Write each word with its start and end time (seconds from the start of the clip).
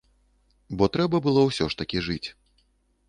Бо 0.79 0.87
трэба 0.95 1.21
было 1.27 1.45
ўсё 1.49 1.67
ж 1.75 1.81
такі 1.83 2.05
жыць. 2.09 2.29